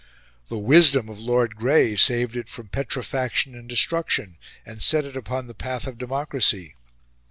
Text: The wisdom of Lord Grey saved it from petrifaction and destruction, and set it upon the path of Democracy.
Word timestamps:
The 0.49 0.57
wisdom 0.57 1.09
of 1.09 1.19
Lord 1.19 1.55
Grey 1.55 1.95
saved 1.95 2.35
it 2.35 2.49
from 2.49 2.69
petrifaction 2.69 3.53
and 3.53 3.69
destruction, 3.69 4.37
and 4.65 4.81
set 4.81 5.05
it 5.05 5.15
upon 5.15 5.45
the 5.45 5.53
path 5.53 5.85
of 5.85 5.99
Democracy. 5.99 6.73